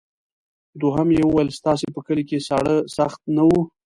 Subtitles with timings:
[0.81, 3.61] دوهم یې وویل ستاسې په کلي کې ساړه سخت نه وو.